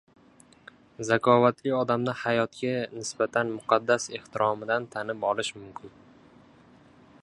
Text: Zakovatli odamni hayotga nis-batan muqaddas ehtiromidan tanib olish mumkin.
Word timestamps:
Zakovatli 1.09 1.73
odamni 1.81 2.15
hayotga 2.23 2.73
nis-batan 2.95 3.55
muqaddas 3.59 4.11
ehtiromidan 4.21 4.93
tanib 4.97 5.31
olish 5.35 5.57
mumkin. 5.61 5.99